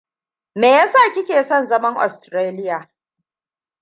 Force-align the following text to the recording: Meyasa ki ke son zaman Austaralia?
Meyasa 0.59 1.03
ki 1.13 1.21
ke 1.27 1.43
son 1.43 1.65
zaman 1.65 1.95
Austaralia? 1.95 2.89